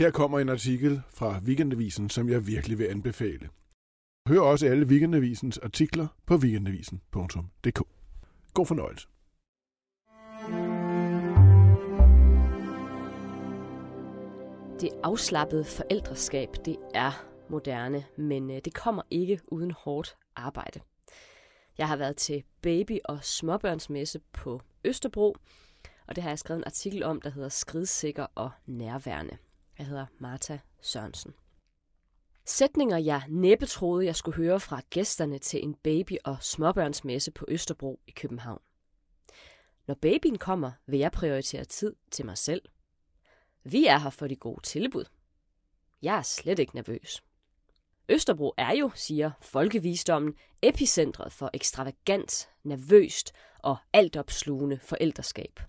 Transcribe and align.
Her 0.00 0.10
kommer 0.10 0.38
en 0.38 0.48
artikel 0.48 1.02
fra 1.08 1.40
Weekendavisen, 1.44 2.10
som 2.10 2.28
jeg 2.28 2.46
virkelig 2.46 2.78
vil 2.78 2.84
anbefale. 2.84 3.48
Hør 4.28 4.40
også 4.40 4.66
alle 4.66 4.86
Weekendavisens 4.86 5.58
artikler 5.58 6.06
på 6.26 6.36
weekendavisen.dk. 6.36 7.82
God 8.54 8.66
fornøjelse. 8.66 9.08
Det 14.80 14.90
afslappede 15.02 15.64
forældreskab, 15.64 16.48
det 16.64 16.76
er 16.94 17.26
moderne, 17.50 18.04
men 18.16 18.50
øh, 18.50 18.60
det 18.64 18.74
kommer 18.74 19.02
ikke 19.10 19.40
uden 19.48 19.70
hårdt 19.70 20.16
arbejde. 20.36 20.80
Jeg 21.78 21.88
har 21.88 21.96
været 21.96 22.16
til 22.16 22.42
baby- 22.62 23.00
og 23.04 23.18
småbørnsmesse 23.24 24.20
på 24.32 24.60
Østerbro, 24.84 25.36
og 26.06 26.16
det 26.16 26.22
har 26.22 26.30
jeg 26.30 26.38
skrevet 26.38 26.58
en 26.58 26.66
artikel 26.66 27.02
om, 27.02 27.20
der 27.20 27.30
hedder 27.30 27.48
Skridsikker 27.48 28.26
og 28.34 28.50
nærværende. 28.66 29.38
Jeg 29.80 29.88
hedder 29.88 30.06
Marta 30.18 30.60
Sørensen. 30.80 31.34
Sætninger, 32.44 32.96
jeg 32.96 33.22
næppe 33.28 33.66
troede, 33.66 34.06
jeg 34.06 34.16
skulle 34.16 34.36
høre 34.36 34.60
fra 34.60 34.80
gæsterne 34.90 35.38
til 35.38 35.62
en 35.62 35.74
baby- 35.74 36.16
og 36.24 36.36
småbørnsmesse 36.40 37.30
på 37.30 37.44
Østerbro 37.48 38.00
i 38.06 38.10
København. 38.10 38.60
Når 39.86 39.94
babyen 39.94 40.38
kommer, 40.38 40.72
vil 40.86 40.98
jeg 40.98 41.12
prioritere 41.12 41.64
tid 41.64 41.96
til 42.10 42.26
mig 42.26 42.38
selv. 42.38 42.62
Vi 43.64 43.86
er 43.86 43.98
her 43.98 44.10
for 44.10 44.26
de 44.26 44.36
gode 44.36 44.62
tilbud. 44.62 45.04
Jeg 46.02 46.18
er 46.18 46.22
slet 46.22 46.58
ikke 46.58 46.74
nervøs. 46.74 47.22
Østerbro 48.08 48.54
er 48.58 48.72
jo, 48.72 48.90
siger 48.94 49.30
folkevisdommen, 49.42 50.34
epicentret 50.62 51.32
for 51.32 51.50
ekstravagant, 51.54 52.50
nervøst 52.62 53.32
og 53.58 53.76
altopslugende 53.92 54.78
forældreskab. 54.82 55.60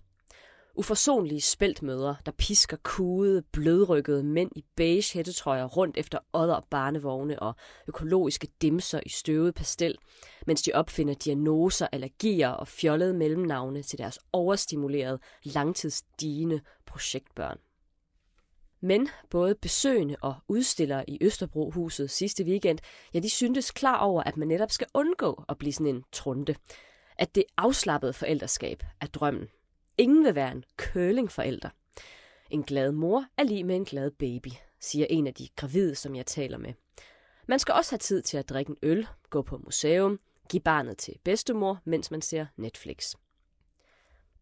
Uforsonlige 0.74 1.40
spæltmøder, 1.40 2.14
der 2.26 2.32
pisker 2.32 2.76
kude, 2.82 3.42
blødrykkede 3.52 4.22
mænd 4.22 4.50
i 4.56 4.64
beige 4.76 5.14
hættetrøjer 5.14 5.64
rundt 5.64 5.96
efter 5.96 6.18
odder 6.32 6.60
barnevogne 6.70 7.42
og 7.42 7.54
økologiske 7.88 8.48
dimser 8.62 9.00
i 9.06 9.08
støvet 9.08 9.54
pastel, 9.54 9.98
mens 10.46 10.62
de 10.62 10.72
opfinder 10.74 11.14
diagnoser, 11.14 11.86
allergier 11.92 12.48
og 12.48 12.68
fjollede 12.68 13.14
mellemnavne 13.14 13.82
til 13.82 13.98
deres 13.98 14.18
overstimulerede, 14.32 15.18
langtidsdigende 15.44 16.60
projektbørn. 16.86 17.58
Men 18.80 19.08
både 19.30 19.54
besøgende 19.54 20.16
og 20.22 20.34
udstillere 20.48 21.10
i 21.10 21.18
Østerbrohuset 21.20 22.10
sidste 22.10 22.44
weekend, 22.44 22.78
ja, 23.14 23.18
de 23.18 23.30
syntes 23.30 23.70
klar 23.70 23.98
over, 23.98 24.22
at 24.22 24.36
man 24.36 24.48
netop 24.48 24.70
skal 24.70 24.86
undgå 24.94 25.44
at 25.48 25.58
blive 25.58 25.72
sådan 25.72 25.94
en 25.94 26.04
trunde. 26.12 26.54
At 27.18 27.34
det 27.34 27.44
afslappede 27.56 28.12
forældreskab 28.12 28.82
er 29.00 29.06
drømmen. 29.06 29.48
Ingen 30.02 30.24
vil 30.24 30.34
være 30.34 30.52
en 30.52 30.64
curlingforælder. 30.76 31.68
En 32.50 32.62
glad 32.62 32.92
mor 32.92 33.26
er 33.38 33.42
lige 33.42 33.64
med 33.64 33.76
en 33.76 33.84
glad 33.84 34.10
baby, 34.10 34.48
siger 34.80 35.06
en 35.10 35.26
af 35.26 35.34
de 35.34 35.48
gravide, 35.56 35.94
som 35.94 36.16
jeg 36.16 36.26
taler 36.26 36.58
med. 36.58 36.72
Man 37.46 37.58
skal 37.58 37.74
også 37.74 37.92
have 37.92 37.98
tid 37.98 38.22
til 38.22 38.36
at 38.36 38.48
drikke 38.48 38.70
en 38.70 38.76
øl, 38.82 39.06
gå 39.30 39.42
på 39.42 39.58
museum, 39.58 40.20
give 40.48 40.60
barnet 40.60 40.98
til 40.98 41.14
bedstemor, 41.24 41.80
mens 41.84 42.10
man 42.10 42.22
ser 42.22 42.46
Netflix. 42.56 43.14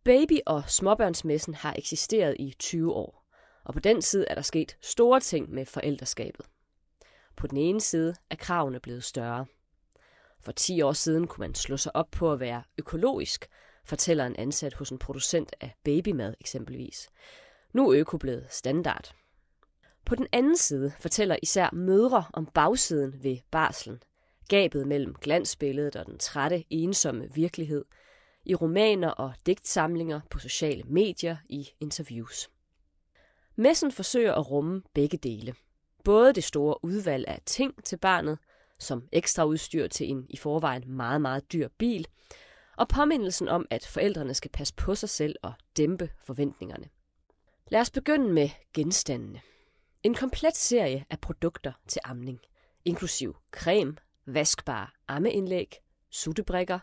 Baby- 0.05 0.39
og 0.47 0.63
småbørnsmessen 0.69 1.55
har 1.55 1.75
eksisteret 1.79 2.37
i 2.39 2.55
20 2.59 2.93
år, 2.93 3.27
og 3.65 3.75
på 3.75 3.81
den 3.81 4.03
side 4.03 4.27
er 4.29 4.35
der 4.35 4.43
sket 4.43 4.77
store 4.81 5.21
ting 5.21 5.51
med 5.51 5.67
forældreskabet. 5.67 6.47
På 7.37 7.47
den 7.47 7.57
ene 7.57 7.81
side 7.81 8.15
er 8.31 8.37
kravene 8.37 8.81
blevet 8.81 9.05
større. 9.05 9.47
For 10.41 10.53
10 10.53 10.83
år 10.83 10.93
siden 10.93 11.27
kunne 11.27 11.43
man 11.43 11.55
slå 11.55 11.77
sig 11.77 11.97
op 11.97 12.11
på 12.11 12.33
at 12.33 12.41
være 12.41 12.63
økologisk, 12.79 13.49
fortæller 13.85 14.27
en 14.27 14.37
ansat 14.37 14.75
hos 14.75 14.91
en 14.91 14.99
producent 14.99 15.57
af 15.61 15.75
babymad 15.85 16.35
eksempelvis. 16.41 17.11
Nu 17.73 17.91
er 17.91 18.01
øko 18.01 18.19
blevet 18.19 18.47
standard. 18.51 19.15
På 20.05 20.15
den 20.15 20.27
anden 20.33 20.57
side 20.57 20.93
fortæller 21.01 21.37
især 21.43 21.71
mødre 21.73 22.25
om 22.33 22.47
bagsiden 22.47 23.23
ved 23.23 23.39
barslen. 23.51 24.03
Gabet 24.49 24.87
mellem 24.87 25.15
glansbilledet 25.15 25.97
og 25.97 26.07
den 26.07 26.19
trætte, 26.19 26.65
ensomme 26.71 27.29
virkelighed. 27.35 27.85
I 28.45 28.55
romaner 28.55 29.11
og 29.11 29.33
digtsamlinger 29.47 30.21
på 30.31 30.39
sociale 30.39 30.83
medier 30.83 31.37
i 31.49 31.69
interviews. 31.81 32.51
Messen 33.57 33.93
forsøger 33.93 34.35
at 34.35 34.51
rumme 34.51 34.83
begge 34.95 35.19
dele. 35.19 35.55
Både 36.05 36.33
det 36.33 36.45
store 36.45 36.85
udvalg 36.85 37.29
af 37.29 37.41
ting 37.47 37.85
til 37.85 37.97
barnet, 37.97 38.39
som 38.79 39.09
ekstra 39.13 39.45
udstyr 39.45 39.87
til 39.87 40.11
en 40.11 40.27
i 40.29 40.37
forvejen 40.37 40.85
meget, 40.87 41.21
meget 41.21 41.53
dyr 41.53 41.69
bil, 41.79 42.07
og 42.81 42.89
påmindelsen 42.89 43.49
om, 43.49 43.67
at 43.71 43.87
forældrene 43.87 44.35
skal 44.35 44.51
passe 44.51 44.75
på 44.75 44.95
sig 44.95 45.09
selv 45.09 45.37
og 45.43 45.53
dæmpe 45.77 46.11
forventningerne. 46.23 46.89
Lad 47.69 47.81
os 47.81 47.91
begynde 47.91 48.33
med 48.33 48.51
genstandene. 48.75 49.41
En 50.03 50.15
komplet 50.15 50.57
serie 50.57 51.05
af 51.11 51.21
produkter 51.21 51.73
til 51.89 52.01
amning, 52.05 52.41
inklusiv 52.85 53.37
creme, 53.51 53.97
vaskbare 54.27 54.87
ammeindlæg, 55.09 55.77
suttebrikker, 56.11 56.79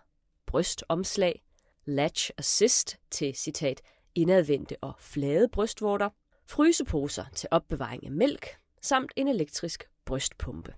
brystomslag, 0.46 1.44
latch 1.86 2.32
assist 2.38 2.98
til 3.12 3.36
citat 3.36 3.82
indadvendte 4.16 4.76
og 4.82 4.94
flade 5.00 5.50
brystvorter, 5.50 6.10
fryseposer 6.46 7.26
til 7.36 7.50
opbevaring 7.52 8.06
af 8.06 8.12
mælk, 8.12 8.48
samt 8.82 9.12
en 9.16 9.28
elektrisk 9.28 9.90
brystpumpe. 10.06 10.74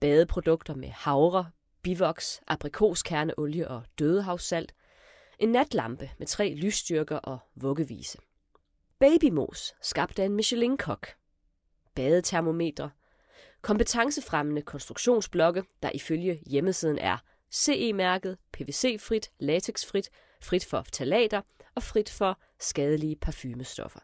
Badeprodukter 0.00 0.74
med 0.74 0.88
havre, 0.88 1.50
bivoks, 1.82 2.40
aprikoskerneolie 2.46 3.68
og 3.68 3.82
dødehavssalt, 3.98 4.74
en 5.38 5.48
natlampe 5.48 6.10
med 6.18 6.26
tre 6.26 6.54
lysstyrker 6.54 7.16
og 7.16 7.38
vuggevise. 7.54 8.18
Babymos, 8.98 9.74
skabt 9.80 10.18
af 10.18 10.24
en 10.24 10.36
Michelin-kok. 10.36 11.06
Badetermometer. 11.94 12.88
Kompetencefremmende 13.62 14.62
konstruktionsblokke, 14.62 15.64
der 15.82 15.90
ifølge 15.94 16.42
hjemmesiden 16.46 16.98
er 16.98 17.18
CE-mærket, 17.52 18.38
PVC-frit, 18.52 19.30
latexfrit, 19.38 20.10
frit 20.42 20.64
for 20.64 20.86
talater 20.92 21.40
og 21.74 21.82
frit 21.82 22.10
for 22.10 22.40
skadelige 22.60 23.16
parfumestoffer. 23.16 24.00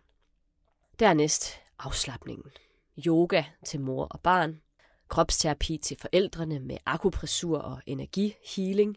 Dernæst 0.99 1.61
afslappningen. 1.79 2.51
Yoga 3.07 3.45
til 3.65 3.81
mor 3.81 4.05
og 4.05 4.21
barn, 4.21 4.61
kropsterapi 5.09 5.79
til 5.79 5.97
forældrene 6.01 6.61
med 6.61 6.77
akupressur 6.87 7.59
og 7.59 7.81
energihealing, 7.87 8.97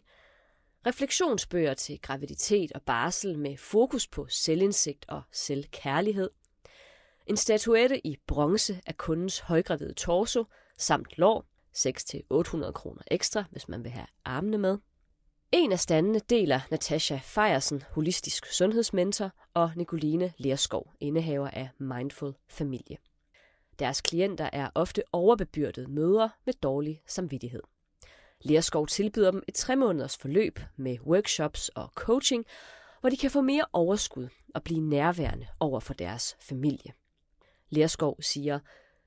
refleksionsbøger 0.86 1.74
til 1.74 2.02
graviditet 2.02 2.72
og 2.72 2.82
barsel 2.82 3.40
med 3.40 3.58
fokus 3.58 4.08
på 4.08 4.28
selvindsigt 4.30 5.06
og 5.08 5.22
selvkærlighed, 5.32 6.30
en 7.28 7.38
statuette 7.38 8.08
i 8.08 8.18
bronze 8.28 8.82
af 8.86 8.98
kundens 8.98 9.40
højgravide 9.40 9.94
torso 9.94 10.46
samt 10.78 11.08
lår, 11.18 11.46
6-800 11.78 12.72
kroner 12.72 13.02
ekstra, 13.12 13.44
hvis 13.52 13.68
man 13.68 13.84
vil 13.84 13.92
have 13.92 14.08
armene 14.26 14.58
med. 14.58 14.78
En 15.52 15.72
af 15.72 15.80
standene 15.80 16.20
deler 16.20 16.60
Natasha 16.72 17.20
Fejersen, 17.24 17.84
holistisk 17.92 18.46
sundhedsmentor, 18.46 19.32
og 19.54 19.72
Nicoline 19.76 20.34
Lerskov, 20.38 20.94
indehaver 21.00 21.50
af 21.50 21.70
Mindful 21.78 22.34
Familie. 22.50 22.98
Deres 23.80 24.02
klienter 24.02 24.50
er 24.54 24.70
ofte 24.76 25.04
overbebyrdede 25.12 25.92
mødre 25.92 26.30
med 26.46 26.54
dårlig 26.54 27.02
samvittighed. 27.06 27.62
Lerskov 28.42 28.88
tilbyder 28.88 29.32
dem 29.32 29.44
et 29.48 29.54
tre 29.54 29.76
måneders 29.76 30.18
forløb 30.18 30.60
med 30.76 30.98
workshops 31.00 31.70
og 31.70 31.92
coaching, 31.96 32.46
hvor 33.02 33.10
de 33.10 33.18
kan 33.18 33.32
få 33.32 33.42
mere 33.42 33.66
overskud 33.74 34.28
og 34.56 34.64
blive 34.64 34.82
nærværende 34.82 35.48
over 35.60 35.80
for 35.80 35.94
deres 35.94 36.38
familie. 36.40 36.94
Lerskov 37.70 38.22
siger, 38.22 38.60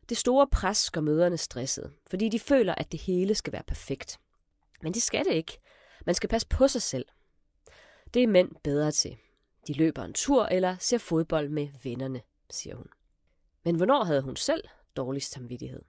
det 0.09 0.17
store 0.17 0.47
pres 0.47 0.91
gør 0.91 1.01
møderne 1.01 1.37
stressede, 1.37 1.93
fordi 2.11 2.29
de 2.29 2.39
føler, 2.39 2.75
at 2.75 2.93
det 2.93 3.01
hele 3.01 3.35
skal 3.35 3.53
være 3.53 3.63
perfekt. 3.67 4.21
Men 4.83 4.95
det 4.95 5.03
skal 5.03 5.25
det 5.25 5.33
ikke. 5.33 5.59
Man 6.07 6.15
skal 6.15 6.29
passe 6.29 6.49
på 6.49 6.69
sig 6.69 6.83
selv. 6.83 7.07
Det 8.15 8.23
er 8.23 8.27
mænd 8.27 8.51
bedre 8.65 8.91
til. 8.91 9.17
De 9.67 9.73
løber 9.73 10.03
en 10.03 10.13
tur 10.13 10.47
eller 10.47 10.77
ser 10.79 10.99
fodbold 10.99 11.49
med 11.49 11.69
vennerne, 11.83 12.21
siger 12.51 12.77
hun. 12.77 12.87
Men 13.65 13.77
hvornår 13.77 14.05
havde 14.05 14.23
hun 14.23 14.37
selv 14.37 14.65
dårlig 14.97 15.23
samvittighed? 15.23 15.83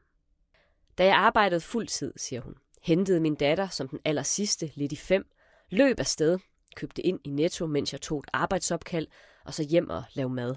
Da 0.97 1.05
jeg 1.05 1.15
arbejdede 1.15 1.61
fuld 1.61 1.87
tid, 1.87 2.13
siger 2.17 2.41
hun, 2.41 2.55
hentede 2.81 3.19
min 3.19 3.35
datter 3.35 3.67
som 3.67 3.87
den 3.87 3.99
aller 4.05 4.23
sidste 4.23 4.71
lidt 4.75 4.91
i 4.91 4.95
fem, 4.95 5.31
løb 5.69 5.99
afsted, 5.99 6.39
købte 6.75 7.01
ind 7.01 7.19
i 7.23 7.29
Netto, 7.29 7.67
mens 7.67 7.93
jeg 7.93 8.01
tog 8.01 8.19
et 8.19 8.25
arbejdsopkald, 8.33 9.07
og 9.45 9.53
så 9.53 9.63
hjem 9.63 9.89
og 9.89 10.03
lave 10.13 10.29
mad. 10.29 10.55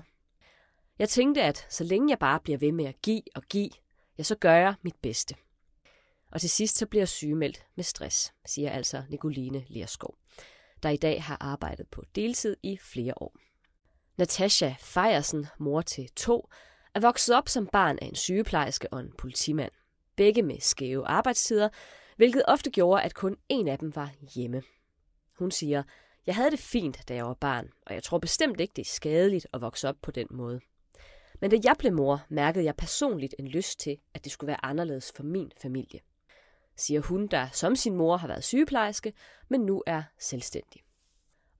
Jeg 0.98 1.08
tænkte, 1.08 1.42
at 1.42 1.66
så 1.70 1.84
længe 1.84 2.10
jeg 2.10 2.18
bare 2.18 2.40
bliver 2.40 2.58
ved 2.58 2.72
med 2.72 2.84
at 2.84 3.02
give 3.02 3.22
og 3.34 3.42
give, 3.42 3.70
ja, 4.18 4.22
så 4.22 4.34
gør 4.34 4.54
jeg 4.54 4.74
mit 4.82 4.96
bedste. 5.02 5.34
Og 6.30 6.40
til 6.40 6.50
sidst 6.50 6.76
så 6.76 6.86
bliver 6.86 7.00
jeg 7.00 7.08
sygemeldt 7.08 7.66
med 7.74 7.84
stress, 7.84 8.32
siger 8.46 8.70
altså 8.70 9.02
Nicoline 9.08 9.64
Lerskov, 9.68 10.14
der 10.82 10.88
i 10.88 10.96
dag 10.96 11.22
har 11.22 11.36
arbejdet 11.40 11.88
på 11.88 12.04
deltid 12.14 12.56
i 12.62 12.78
flere 12.82 13.14
år. 13.16 13.36
Natasha 14.16 14.74
Fejersen, 14.78 15.46
mor 15.58 15.82
til 15.82 16.08
to, 16.08 16.48
er 16.98 17.02
vokset 17.02 17.36
op 17.36 17.48
som 17.48 17.66
barn 17.66 17.98
af 18.02 18.06
en 18.06 18.14
sygeplejerske 18.14 18.92
og 18.92 19.00
en 19.00 19.12
politimand. 19.18 19.72
Begge 20.16 20.42
med 20.42 20.60
skæve 20.60 21.06
arbejdstider, 21.06 21.68
hvilket 22.16 22.42
ofte 22.48 22.70
gjorde, 22.70 23.02
at 23.02 23.14
kun 23.14 23.36
en 23.48 23.68
af 23.68 23.78
dem 23.78 23.96
var 23.96 24.10
hjemme. 24.34 24.62
Hun 25.38 25.50
siger, 25.50 25.82
jeg 26.26 26.34
havde 26.34 26.50
det 26.50 26.58
fint, 26.58 27.08
da 27.08 27.14
jeg 27.14 27.24
var 27.24 27.34
barn, 27.34 27.68
og 27.86 27.94
jeg 27.94 28.02
tror 28.02 28.18
bestemt 28.18 28.60
ikke, 28.60 28.72
det 28.76 28.82
er 28.82 28.90
skadeligt 28.90 29.46
at 29.52 29.60
vokse 29.60 29.88
op 29.88 29.96
på 30.02 30.10
den 30.10 30.26
måde. 30.30 30.60
Men 31.40 31.50
da 31.50 31.58
jeg 31.64 31.74
blev 31.78 31.92
mor, 31.92 32.24
mærkede 32.28 32.64
jeg 32.64 32.76
personligt 32.76 33.34
en 33.38 33.48
lyst 33.48 33.80
til, 33.80 33.98
at 34.14 34.24
det 34.24 34.32
skulle 34.32 34.48
være 34.48 34.64
anderledes 34.64 35.12
for 35.16 35.22
min 35.22 35.52
familie. 35.62 36.00
Siger 36.76 37.00
hun, 37.00 37.26
der 37.26 37.48
som 37.52 37.76
sin 37.76 37.96
mor 37.96 38.16
har 38.16 38.28
været 38.28 38.44
sygeplejerske, 38.44 39.12
men 39.48 39.60
nu 39.60 39.82
er 39.86 40.02
selvstændig. 40.18 40.82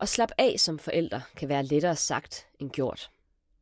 At 0.00 0.08
slappe 0.08 0.35
af 0.38 0.55
som 0.61 0.79
forældre 0.79 1.23
kan 1.37 1.49
være 1.49 1.62
lettere 1.62 1.96
sagt 1.96 2.46
end 2.61 2.70
gjort. 2.70 3.11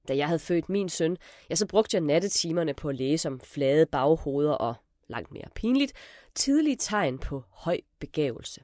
Da 0.08 0.16
jeg 0.16 0.26
havde 0.26 0.38
født 0.38 0.68
min 0.68 0.88
søn, 0.88 1.16
ja, 1.50 1.54
så 1.54 1.66
brugte 1.66 1.94
jeg 1.94 2.00
nattetimerne 2.00 2.74
på 2.74 2.88
at 2.88 2.96
læse 2.96 3.28
om 3.28 3.40
flade 3.40 3.86
baghoveder 3.86 4.52
og, 4.52 4.74
langt 5.08 5.32
mere 5.32 5.48
pinligt, 5.54 5.92
tidlige 6.34 6.76
tegn 6.76 7.18
på 7.18 7.42
høj 7.50 7.80
begævelse. 7.98 8.60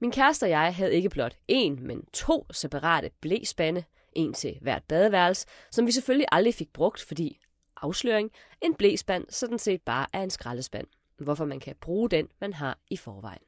Min 0.00 0.10
kæreste 0.10 0.44
og 0.44 0.50
jeg 0.50 0.74
havde 0.74 0.94
ikke 0.94 1.10
blot 1.10 1.36
én, 1.52 1.80
men 1.80 2.06
to 2.12 2.46
separate 2.52 3.10
blæspande, 3.20 3.84
en 4.12 4.32
til 4.32 4.58
hvert 4.60 4.82
badeværelse, 4.88 5.46
som 5.70 5.86
vi 5.86 5.92
selvfølgelig 5.92 6.26
aldrig 6.32 6.54
fik 6.54 6.72
brugt, 6.72 7.00
fordi 7.00 7.38
afsløring, 7.82 8.30
en 8.62 8.74
blæspand 8.74 9.24
sådan 9.28 9.58
set 9.58 9.82
bare 9.82 10.06
er 10.12 10.22
en 10.22 10.30
skraldespand, 10.30 10.86
hvorfor 11.18 11.44
man 11.44 11.60
kan 11.60 11.76
bruge 11.80 12.10
den, 12.10 12.28
man 12.40 12.52
har 12.52 12.78
i 12.90 12.96
forvejen. 12.96 13.42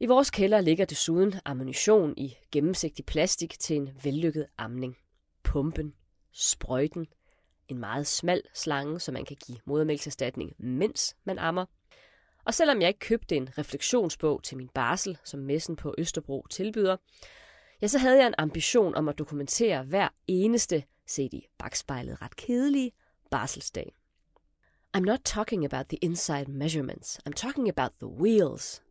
I 0.00 0.06
vores 0.06 0.30
kælder 0.30 0.60
ligger 0.60 0.84
desuden 0.84 1.34
ammunition 1.44 2.14
i 2.16 2.36
gennemsigtig 2.52 3.04
plastik 3.04 3.58
til 3.58 3.76
en 3.76 3.90
vellykket 4.02 4.46
amning. 4.58 4.96
Pumpen, 5.42 5.94
sprøjten, 6.32 7.06
en 7.68 7.78
meget 7.78 8.06
smal 8.06 8.42
slange, 8.54 9.00
som 9.00 9.12
man 9.12 9.24
kan 9.24 9.36
give 9.46 9.58
modermælkserstatning, 9.64 10.52
mens 10.58 11.16
man 11.24 11.38
ammer. 11.38 11.66
Og 12.44 12.54
selvom 12.54 12.80
jeg 12.80 12.88
ikke 12.88 13.00
købte 13.00 13.36
en 13.36 13.58
refleksionsbog 13.58 14.42
til 14.42 14.56
min 14.56 14.68
barsel, 14.68 15.18
som 15.24 15.40
messen 15.40 15.76
på 15.76 15.94
Østerbro 15.98 16.46
tilbyder, 16.50 16.96
ja, 17.82 17.86
så 17.86 17.98
havde 17.98 18.18
jeg 18.18 18.26
en 18.26 18.34
ambition 18.38 18.94
om 18.94 19.08
at 19.08 19.18
dokumentere 19.18 19.82
hver 19.82 20.08
eneste, 20.26 20.84
set 21.06 21.34
i 21.34 21.46
bagspejlet 21.58 22.22
ret 22.22 22.36
kedelige, 22.36 22.92
barselsdag. 23.30 23.92
I'm 24.96 25.00
not 25.00 25.20
talking 25.24 25.64
about 25.64 25.86
the 25.86 25.98
inside 26.02 26.44
measurements. 26.48 27.20
I'm 27.28 27.32
talking 27.32 27.68
about 27.68 27.92
the 28.00 28.08
wheels, 28.08 28.82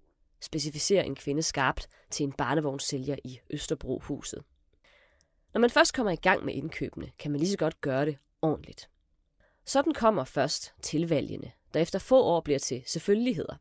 specificerer 0.41 1.03
en 1.03 1.15
kvinde 1.15 1.44
skarpt 1.44 1.87
til 2.09 2.23
en 2.23 2.31
barnevognssælger 2.31 3.15
i 3.23 3.39
Østerbro-huset. 3.49 4.44
Når 5.53 5.62
man 5.62 5.69
først 5.69 5.94
kommer 5.94 6.12
i 6.12 6.15
gang 6.15 6.45
med 6.45 6.53
indkøbene, 6.53 7.12
kan 7.19 7.31
man 7.31 7.39
lige 7.39 7.51
så 7.51 7.57
godt 7.57 7.81
gøre 7.81 8.06
det 8.06 8.18
ordentligt. 8.42 8.89
Sådan 9.65 9.94
kommer 9.94 10.24
først 10.24 10.74
tilvalgene, 10.81 11.51
der 11.74 11.80
efter 11.80 12.00
få 12.00 12.24
år 12.24 12.42
bliver 12.42 12.59
til 12.59 12.83
selvfølgeligheder. 12.86 13.56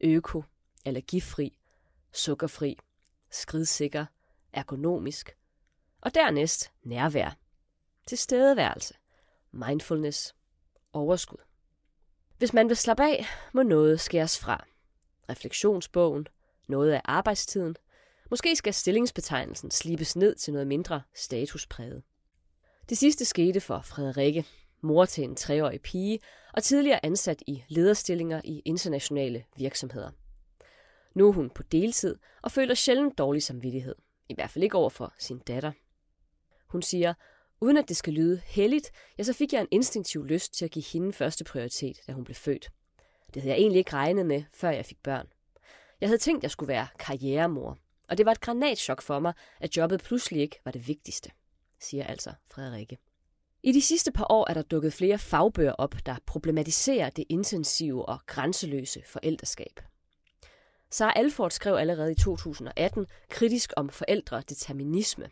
Øko, 0.00 0.42
allergifri, 0.84 1.58
sukkerfri, 2.12 2.78
skridsikker, 3.30 4.06
ergonomisk. 4.52 5.36
Og 6.00 6.14
dernæst 6.14 6.72
nærvær. 6.82 7.38
Tilstedeværelse, 8.06 8.94
mindfulness, 9.52 10.34
overskud. 10.92 11.38
Hvis 12.38 12.52
man 12.52 12.68
vil 12.68 12.76
slappe 12.76 13.02
af, 13.02 13.26
må 13.52 13.62
noget 13.62 14.00
skæres 14.00 14.38
fra. 14.38 14.64
Refleksionsbogen, 15.28 16.26
noget 16.68 16.92
af 16.92 17.00
arbejdstiden, 17.04 17.76
Måske 18.30 18.56
skal 18.56 18.74
stillingsbetegnelsen 18.74 19.70
slibes 19.70 20.16
ned 20.16 20.34
til 20.34 20.52
noget 20.52 20.66
mindre 20.66 21.02
statuspræget. 21.14 22.02
Det 22.88 22.98
sidste 22.98 23.24
skete 23.24 23.60
for 23.60 23.80
Frederikke, 23.80 24.46
mor 24.80 25.04
til 25.04 25.24
en 25.24 25.36
treårig 25.36 25.80
pige 25.80 26.18
og 26.52 26.62
tidligere 26.62 27.04
ansat 27.04 27.42
i 27.46 27.64
lederstillinger 27.68 28.40
i 28.44 28.62
internationale 28.64 29.44
virksomheder. 29.56 30.10
Nu 31.14 31.28
er 31.28 31.32
hun 31.32 31.50
på 31.50 31.62
deltid 31.62 32.16
og 32.42 32.52
føler 32.52 32.74
sjældent 32.74 33.18
dårlig 33.18 33.42
samvittighed. 33.42 33.94
I 34.28 34.34
hvert 34.34 34.50
fald 34.50 34.64
ikke 34.64 34.78
over 34.78 34.90
for 34.90 35.14
sin 35.18 35.38
datter. 35.38 35.72
Hun 36.66 36.82
siger, 36.82 37.14
uden 37.60 37.76
at 37.76 37.88
det 37.88 37.96
skal 37.96 38.12
lyde 38.12 38.40
heldigt, 38.44 38.90
ja, 39.18 39.22
så 39.22 39.32
fik 39.32 39.52
jeg 39.52 39.60
en 39.60 39.68
instinktiv 39.70 40.24
lyst 40.24 40.54
til 40.54 40.64
at 40.64 40.70
give 40.70 40.84
hende 40.92 41.12
første 41.12 41.44
prioritet, 41.44 42.00
da 42.06 42.12
hun 42.12 42.24
blev 42.24 42.34
født. 42.34 42.70
Det 43.34 43.42
havde 43.42 43.54
jeg 43.54 43.60
egentlig 43.60 43.78
ikke 43.78 43.92
regnet 43.92 44.26
med, 44.26 44.42
før 44.52 44.70
jeg 44.70 44.86
fik 44.86 45.02
børn. 45.02 45.26
Jeg 46.00 46.08
havde 46.08 46.18
tænkt, 46.18 46.40
at 46.40 46.42
jeg 46.42 46.50
skulle 46.50 46.68
være 46.68 46.86
karrieremor. 46.98 47.78
Og 48.08 48.18
det 48.18 48.26
var 48.26 48.32
et 48.32 48.40
granatschok 48.40 49.02
for 49.02 49.18
mig, 49.18 49.32
at 49.60 49.76
jobbet 49.76 50.02
pludselig 50.02 50.40
ikke 50.40 50.60
var 50.64 50.70
det 50.70 50.88
vigtigste, 50.88 51.30
siger 51.80 52.04
altså 52.06 52.32
Frederikke. 52.46 52.98
I 53.62 53.72
de 53.72 53.82
sidste 53.82 54.12
par 54.12 54.26
år 54.30 54.50
er 54.50 54.54
der 54.54 54.62
dukket 54.62 54.92
flere 54.92 55.18
fagbøger 55.18 55.72
op, 55.72 55.94
der 56.06 56.16
problematiserer 56.26 57.10
det 57.10 57.24
intensive 57.28 58.08
og 58.08 58.18
grænseløse 58.26 59.02
forældreskab. 59.06 59.80
Sara 60.90 61.12
Alford 61.16 61.50
skrev 61.50 61.74
allerede 61.74 62.12
i 62.12 62.14
2018 62.14 63.06
kritisk 63.28 63.72
om 63.76 63.88
forældredeterminisme, 63.88 65.30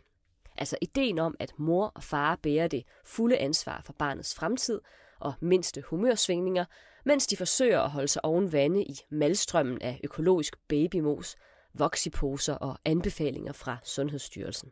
altså 0.57 0.77
ideen 0.81 1.19
om, 1.19 1.35
at 1.39 1.53
mor 1.59 1.91
og 1.95 2.03
far 2.03 2.35
bærer 2.35 2.67
det 2.67 2.83
fulde 3.05 3.37
ansvar 3.37 3.81
for 3.85 3.93
barnets 3.93 4.35
fremtid 4.35 4.81
og 5.19 5.33
mindste 5.39 5.81
humørsvingninger, 5.81 6.65
mens 7.05 7.27
de 7.27 7.37
forsøger 7.37 7.81
at 7.81 7.89
holde 7.89 8.07
sig 8.07 8.25
oven 8.25 8.51
vande 8.51 8.83
i 8.83 8.99
malstrømmen 9.09 9.81
af 9.81 9.99
økologisk 10.03 10.55
babymos, 10.67 11.35
voksiposer 11.73 12.53
og 12.53 12.77
anbefalinger 12.85 13.53
fra 13.53 13.77
Sundhedsstyrelsen. 13.83 14.71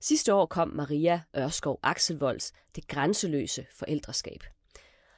Sidste 0.00 0.34
år 0.34 0.46
kom 0.46 0.68
Maria 0.68 1.22
Ørskov 1.36 1.78
Axelvolds 1.82 2.52
Det 2.76 2.88
grænseløse 2.88 3.66
forældreskab. 3.74 4.44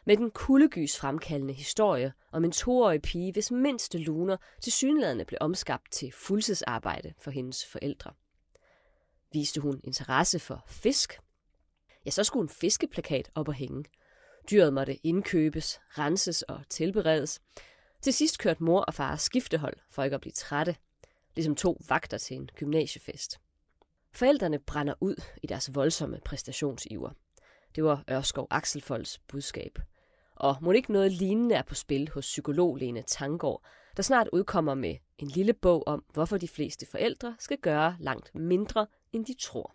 Med 0.06 0.16
den 0.16 0.31
kuldegys 0.31 0.98
fremkaldende 0.98 1.54
historie 1.54 2.12
om 2.32 2.44
en 2.44 2.52
toårig 2.52 3.02
pige, 3.02 3.32
hvis 3.32 3.50
mindste 3.50 3.98
luner 3.98 4.36
til 4.60 4.72
synlædende 4.72 5.25
blev 5.25 5.38
omskabt 5.40 5.92
til 5.92 6.12
fuldtidsarbejde 6.12 7.14
for 7.19 7.31
hendes 7.31 7.66
forældre. 7.66 8.12
Viste 9.32 9.60
hun 9.60 9.80
interesse 9.84 10.38
for 10.38 10.64
fisk? 10.69 11.20
Ja, 12.06 12.10
så 12.10 12.25
skulle 12.25 12.42
en 12.42 12.48
fiskeplakat 12.48 13.30
op 13.34 13.48
og 13.48 13.54
hænge. 13.54 13.84
Dyret 14.50 14.72
måtte 14.72 15.06
indkøbes, 15.06 15.80
renses 15.98 16.42
og 16.42 16.60
tilberedes. 16.70 17.40
Til 18.02 18.14
sidst 18.14 18.38
kørte 18.38 18.64
mor 18.64 18.80
og 18.80 18.94
far 18.94 19.16
skiftehold 19.16 19.76
for 19.90 20.02
ikke 20.02 20.14
at 20.14 20.20
blive 20.20 20.32
trætte 20.32 20.76
ligesom 21.36 21.54
to 21.54 21.81
vagter 21.88 22.19
til 22.19 22.36
en 22.36 22.50
gymnasiefest. 22.56 23.40
Forældrene 24.12 24.58
brænder 24.58 24.94
ud 25.00 25.22
i 25.42 25.46
deres 25.46 25.75
voldsomme 25.75 26.20
præstationsiver. 26.25 27.10
Det 27.75 27.84
var 27.84 28.04
Ørskov 28.10 28.46
Axelfolds 28.50 29.19
budskab. 29.19 29.78
Og 30.36 30.56
må 30.60 30.72
ikke 30.72 30.92
noget 30.92 31.12
lignende 31.12 31.54
er 31.54 31.62
på 31.62 31.75
spil 31.75 32.10
hos 32.14 32.25
psykolog 32.25 32.76
Lene 32.76 33.02
Tangård, 33.02 33.64
der 33.96 34.02
snart 34.02 34.28
udkommer 34.32 34.75
med 34.75 34.96
en 35.18 35.28
lille 35.28 35.52
bog 35.52 35.82
om, 35.87 36.04
hvorfor 36.12 36.38
de 36.38 36.49
fleste 36.49 36.87
forældre 36.87 37.37
skal 37.38 37.59
gøre 37.59 37.97
langt 38.00 38.35
mindre, 38.35 38.87
end 39.12 39.26
de 39.26 39.35
tror. 39.40 39.75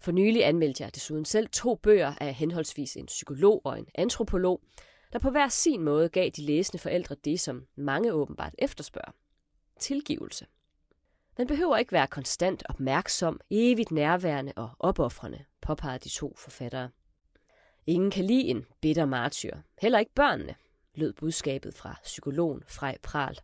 For 0.00 0.12
nylig 0.12 0.46
anmeldte 0.46 0.82
jeg 0.84 0.94
desuden 0.94 1.24
selv 1.24 1.48
to 1.48 1.74
bøger 1.74 2.14
af 2.20 2.34
henholdsvis 2.34 2.96
en 2.96 3.06
psykolog 3.06 3.60
og 3.64 3.78
en 3.78 3.86
antropolog, 3.94 4.62
der 5.12 5.18
på 5.18 5.30
hver 5.30 5.48
sin 5.48 5.82
måde 5.82 6.08
gav 6.08 6.30
de 6.30 6.42
læsende 6.42 6.78
forældre 6.78 7.16
det, 7.24 7.40
som 7.40 7.66
mange 7.76 8.12
åbenbart 8.12 8.54
efterspørger. 8.58 9.12
Tilgivelse. 9.80 10.46
Man 11.38 11.46
behøver 11.46 11.76
ikke 11.76 11.92
være 11.92 12.06
konstant 12.06 12.62
opmærksom, 12.68 13.40
evigt 13.50 13.90
nærværende 13.90 14.52
og 14.56 14.70
opoffrende, 14.78 15.44
påpeger 15.60 15.98
de 15.98 16.08
to 16.08 16.34
forfattere. 16.38 16.90
Ingen 17.86 18.10
kan 18.10 18.24
lide 18.24 18.42
en 18.44 18.66
bitter 18.80 19.04
martyr, 19.04 19.56
heller 19.80 19.98
ikke 19.98 20.14
børnene, 20.14 20.54
lød 20.94 21.12
budskabet 21.12 21.74
fra 21.74 21.94
psykologen 22.02 22.62
Frej 22.66 22.98
Pral. 23.02 23.38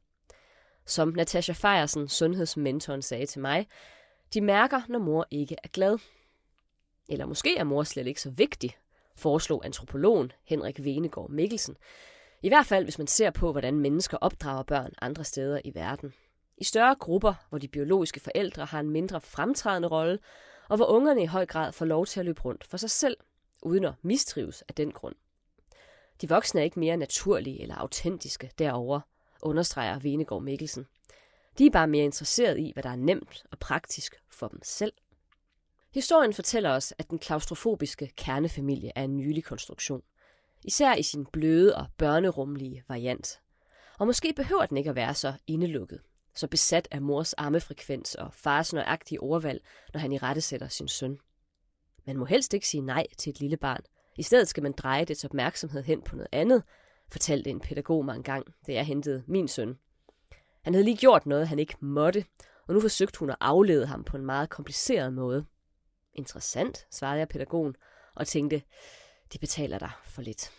Som 0.86 1.08
Natasha 1.08 1.52
Fejersen, 1.52 2.08
sundhedsmentoren, 2.08 3.02
sagde 3.02 3.26
til 3.26 3.40
mig, 3.40 3.66
de 4.34 4.40
mærker, 4.40 4.80
når 4.88 4.98
mor 4.98 5.26
ikke 5.30 5.56
er 5.64 5.68
glad. 5.68 5.98
Eller 7.08 7.26
måske 7.26 7.56
er 7.56 7.64
mor 7.64 7.82
slet 7.82 8.06
ikke 8.06 8.20
så 8.20 8.30
vigtig, 8.30 8.76
foreslog 9.16 9.64
antropologen 9.64 10.32
Henrik 10.44 10.84
Venegård 10.84 11.30
Mikkelsen. 11.30 11.76
I 12.42 12.48
hvert 12.48 12.66
fald, 12.66 12.84
hvis 12.84 12.98
man 12.98 13.06
ser 13.06 13.30
på, 13.30 13.52
hvordan 13.52 13.80
mennesker 13.80 14.16
opdrager 14.20 14.62
børn 14.62 14.92
andre 15.02 15.24
steder 15.24 15.60
i 15.64 15.74
verden. 15.74 16.14
I 16.58 16.64
større 16.64 16.94
grupper, 16.94 17.34
hvor 17.48 17.58
de 17.58 17.68
biologiske 17.68 18.20
forældre 18.20 18.64
har 18.64 18.80
en 18.80 18.90
mindre 18.90 19.20
fremtrædende 19.20 19.88
rolle, 19.88 20.18
og 20.68 20.76
hvor 20.76 20.86
ungerne 20.86 21.22
i 21.22 21.26
høj 21.26 21.46
grad 21.46 21.72
får 21.72 21.84
lov 21.84 22.06
til 22.06 22.20
at 22.20 22.26
løbe 22.26 22.42
rundt 22.42 22.64
for 22.64 22.76
sig 22.76 22.90
selv, 22.90 23.16
uden 23.62 23.84
at 23.84 23.94
mistrives 24.02 24.62
af 24.68 24.74
den 24.74 24.92
grund. 24.92 25.14
De 26.20 26.28
voksne 26.28 26.60
er 26.60 26.64
ikke 26.64 26.80
mere 26.80 26.96
naturlige 26.96 27.62
eller 27.62 27.74
autentiske 27.74 28.50
derover, 28.58 29.00
understreger 29.42 29.98
Venegård 29.98 30.42
Mikkelsen. 30.42 30.86
De 31.58 31.66
er 31.66 31.70
bare 31.70 31.86
mere 31.86 32.04
interesseret 32.04 32.58
i, 32.58 32.70
hvad 32.72 32.82
der 32.82 32.90
er 32.90 32.96
nemt 32.96 33.44
og 33.52 33.58
praktisk 33.58 34.22
for 34.28 34.48
dem 34.48 34.60
selv. 34.62 34.92
Historien 35.94 36.32
fortæller 36.32 36.70
os, 36.70 36.94
at 36.98 37.10
den 37.10 37.18
klaustrofobiske 37.18 38.12
kernefamilie 38.16 38.92
er 38.94 39.02
en 39.02 39.16
nylig 39.16 39.44
konstruktion. 39.44 40.02
Især 40.64 40.94
i 40.94 41.02
sin 41.02 41.26
bløde 41.26 41.76
og 41.76 41.86
børnerumlige 41.98 42.84
variant. 42.88 43.40
Og 43.98 44.06
måske 44.06 44.32
behøver 44.36 44.66
den 44.66 44.76
ikke 44.76 44.90
at 44.90 44.96
være 44.96 45.14
så 45.14 45.32
indelukket 45.46 46.00
så 46.34 46.46
besat 46.46 46.88
af 46.90 47.02
mors 47.02 47.32
armefrekvens 47.32 48.14
og 48.14 48.34
fars 48.34 48.72
nøjagtige 48.72 49.20
overvalg, 49.20 49.64
når 49.92 50.00
han 50.00 50.12
i 50.12 50.18
rette 50.18 50.40
sætter 50.40 50.68
sin 50.68 50.88
søn. 50.88 51.18
Man 52.06 52.16
må 52.16 52.24
helst 52.24 52.54
ikke 52.54 52.68
sige 52.68 52.80
nej 52.80 53.06
til 53.18 53.30
et 53.30 53.40
lille 53.40 53.56
barn. 53.56 53.80
I 54.16 54.22
stedet 54.22 54.48
skal 54.48 54.62
man 54.62 54.72
dreje 54.72 55.04
dets 55.04 55.24
opmærksomhed 55.24 55.82
hen 55.82 56.02
på 56.02 56.16
noget 56.16 56.28
andet, 56.32 56.62
fortalte 57.12 57.50
en 57.50 57.60
pædagog 57.60 58.04
mig 58.04 58.16
engang, 58.16 58.46
da 58.66 58.72
jeg 58.72 58.86
hentede 58.86 59.24
min 59.26 59.48
søn. 59.48 59.78
Han 60.62 60.74
havde 60.74 60.84
lige 60.84 60.96
gjort 60.96 61.26
noget, 61.26 61.48
han 61.48 61.58
ikke 61.58 61.76
måtte, 61.80 62.24
og 62.68 62.74
nu 62.74 62.80
forsøgte 62.80 63.18
hun 63.18 63.30
at 63.30 63.36
aflede 63.40 63.86
ham 63.86 64.04
på 64.04 64.16
en 64.16 64.26
meget 64.26 64.50
kompliceret 64.50 65.12
måde. 65.12 65.46
Interessant, 66.12 66.86
svarede 66.90 67.18
jeg 67.18 67.28
pædagogen, 67.28 67.74
og 68.14 68.26
tænkte, 68.26 68.62
det 69.32 69.40
betaler 69.40 69.78
dig 69.78 69.90
for 70.04 70.22
lidt. 70.22 70.52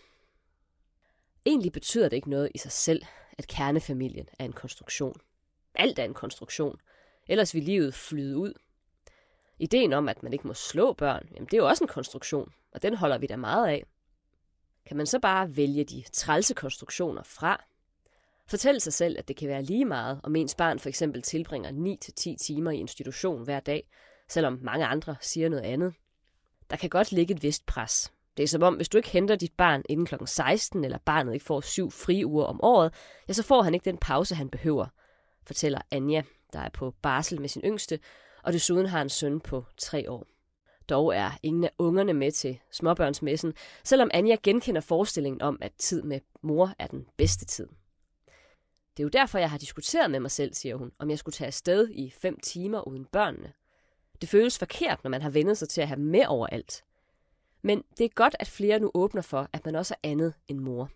Egentlig 1.46 1.72
betyder 1.72 2.10
det 2.10 2.15
ikke 2.15 2.29
noget 2.29 2.51
i 2.55 2.58
sig 2.58 2.72
selv, 2.72 3.01
at 3.38 3.48
kernefamilien 3.48 4.27
er 4.39 4.46
en 4.46 4.53
konstruktion. 4.53 5.15
Alt 5.75 6.00
er 6.00 6.03
en 6.03 6.13
konstruktion. 6.13 6.79
Ellers 7.27 7.53
vil 7.53 7.63
livet 7.63 7.94
flyde 7.94 8.38
ud. 8.38 8.53
Ideen 9.60 9.94
om, 9.94 10.10
at 10.10 10.24
man 10.24 10.34
ikke 10.34 10.48
må 10.48 10.53
slå 10.53 10.94
børn, 10.94 11.29
jamen 11.34 11.46
det 11.46 11.53
er 11.53 11.58
jo 11.58 11.67
også 11.67 11.84
en 11.84 11.88
konstruktion, 11.88 12.53
og 12.72 12.82
den 12.82 12.96
holder 12.96 13.17
vi 13.17 13.27
da 13.27 13.36
meget 13.36 13.67
af. 13.67 13.86
Kan 14.86 14.98
man 14.98 15.05
så 15.05 15.20
bare 15.20 15.55
vælge 15.55 15.84
de 15.84 16.03
trælse 16.13 16.53
konstruktioner 16.53 17.24
fra? 17.24 17.63
Fortæl 18.48 18.82
sig 18.82 18.94
selv, 18.94 19.17
at 19.20 19.27
det 19.27 19.36
kan 19.36 19.48
være 19.48 19.63
lige 19.63 19.86
meget, 19.86 20.20
om 20.24 20.36
ens 20.36 20.55
barn 20.55 20.79
for 20.79 20.89
eksempel 20.89 21.22
tilbringer 21.22 21.98
9-10 22.32 22.36
timer 22.46 22.72
i 22.72 22.77
institution 22.77 23.44
hver 23.44 23.60
dag, 23.60 23.89
selvom 24.29 24.60
mange 24.62 24.86
andre 24.86 25.15
siger 25.22 25.50
noget 25.50 25.63
andet. 25.63 25.94
Der 26.70 26.75
kan 26.75 26.89
godt 26.89 27.12
ligge 27.12 27.34
et 27.34 27.44
vist 27.44 27.65
pres. 27.65 28.12
Det 28.38 28.44
er 28.44 28.48
som 28.48 28.63
om, 28.63 28.75
hvis 28.75 28.89
du 28.89 28.98
ikke 28.98 29.10
henter 29.10 29.36
dit 29.36 29.53
barn 29.58 29.84
inden 29.89 30.05
kl. 30.05 30.15
16, 30.25 30.86
eller 30.86 30.98
barnet 30.98 31.34
ikke 31.34 31.46
får 31.46 31.62
syv 31.62 31.91
frie 31.91 32.25
uger 32.25 32.46
om 32.46 32.60
året, 32.63 32.94
ja, 33.27 33.34
så 33.34 33.44
får 33.44 33.62
han 33.62 33.74
ikke 33.74 33.86
den 33.86 33.98
pause, 33.98 34.36
han 34.36 34.50
behøver, 34.50 34.88
fortæller 35.47 35.81
Anja, 35.91 36.23
der 36.53 36.59
er 36.59 36.69
på 36.69 36.93
barsel 37.01 37.41
med 37.41 37.49
sin 37.49 37.61
yngste, 37.65 37.99
og 38.43 38.53
desuden 38.53 38.85
har 38.85 39.01
en 39.01 39.09
søn 39.09 39.39
på 39.39 39.65
tre 39.77 40.11
år. 40.11 40.27
Dog 40.89 41.15
er 41.15 41.31
ingen 41.43 41.63
af 41.63 41.71
ungerne 41.77 42.13
med 42.13 42.31
til 42.31 42.59
småbørnsmessen, 42.71 43.53
selvom 43.83 44.09
Anja 44.13 44.37
genkender 44.43 44.81
forestillingen 44.81 45.41
om, 45.41 45.57
at 45.61 45.73
tid 45.77 46.03
med 46.03 46.19
mor 46.41 46.73
er 46.79 46.87
den 46.87 47.07
bedste 47.17 47.45
tid. 47.45 47.67
Det 48.97 49.03
er 49.03 49.05
jo 49.05 49.09
derfor, 49.09 49.37
jeg 49.37 49.49
har 49.49 49.57
diskuteret 49.57 50.11
med 50.11 50.19
mig 50.19 50.31
selv, 50.31 50.53
siger 50.53 50.75
hun, 50.75 50.91
om 50.99 51.09
jeg 51.09 51.19
skulle 51.19 51.33
tage 51.33 51.47
afsted 51.47 51.89
i 51.89 52.09
fem 52.09 52.39
timer 52.39 52.87
uden 52.87 53.05
børnene. 53.05 53.53
Det 54.21 54.29
føles 54.29 54.59
forkert, 54.59 55.03
når 55.03 55.09
man 55.09 55.21
har 55.21 55.29
vendet 55.29 55.57
sig 55.57 55.69
til 55.69 55.81
at 55.81 55.87
have 55.87 55.99
med 55.99 56.25
overalt. 56.27 56.83
Men 57.61 57.83
det 57.97 58.03
er 58.03 58.09
godt, 58.09 58.35
at 58.39 58.47
flere 58.47 58.79
nu 58.79 58.91
åbner 58.93 59.21
for, 59.21 59.49
at 59.53 59.65
man 59.65 59.75
også 59.75 59.93
er 59.93 60.09
andet 60.09 60.33
end 60.47 60.59
mor. 60.59 60.89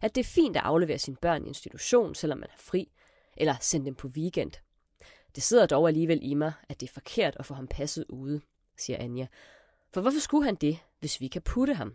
At 0.00 0.14
det 0.14 0.20
er 0.20 0.28
fint 0.28 0.56
at 0.56 0.62
aflevere 0.62 0.98
sine 0.98 1.16
børn 1.16 1.44
i 1.44 1.48
institution, 1.48 2.14
selvom 2.14 2.38
man 2.38 2.48
er 2.52 2.58
fri, 2.58 2.88
eller 3.40 3.56
sende 3.60 3.86
dem 3.86 3.94
på 3.94 4.08
weekend. 4.08 4.52
Det 5.34 5.42
sidder 5.42 5.66
dog 5.66 5.88
alligevel 5.88 6.20
i 6.22 6.34
mig, 6.34 6.52
at 6.68 6.80
det 6.80 6.88
er 6.88 6.92
forkert 6.92 7.36
at 7.38 7.46
få 7.46 7.54
ham 7.54 7.68
passet 7.68 8.04
ude, 8.08 8.40
siger 8.78 8.98
Anja. 8.98 9.26
For 9.94 10.00
hvorfor 10.00 10.20
skulle 10.20 10.44
han 10.44 10.54
det, 10.54 10.78
hvis 11.00 11.20
vi 11.20 11.28
kan 11.28 11.42
putte 11.42 11.74
ham? 11.74 11.94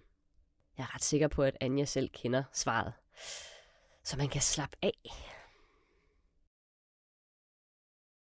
Jeg 0.77 0.83
er 0.83 0.95
ret 0.95 1.03
sikker 1.03 1.27
på, 1.27 1.43
at 1.43 1.57
Anja 1.61 1.85
selv 1.85 2.09
kender 2.09 2.43
svaret. 2.53 2.93
Så 4.03 4.17
man 4.17 4.29
kan 4.29 4.41
slappe 4.41 4.77
af. 4.81 4.93